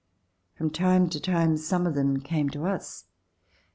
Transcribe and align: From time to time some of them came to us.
From 0.55 0.71
time 0.71 1.09
to 1.09 1.19
time 1.19 1.57
some 1.57 1.85
of 1.85 1.93
them 1.93 2.21
came 2.21 2.49
to 2.49 2.65
us. 2.65 3.05